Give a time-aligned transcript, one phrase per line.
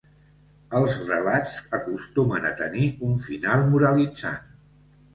[0.79, 4.47] Els relats acostumen a tenir un final moralitzant.